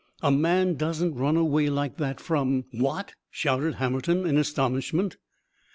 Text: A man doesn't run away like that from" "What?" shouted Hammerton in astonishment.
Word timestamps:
A 0.23 0.31
man 0.31 0.77
doesn't 0.77 1.13
run 1.13 1.37
away 1.37 1.69
like 1.69 1.97
that 1.97 2.19
from" 2.19 2.65
"What?" 2.71 3.13
shouted 3.29 3.75
Hammerton 3.75 4.25
in 4.25 4.35
astonishment. 4.39 5.17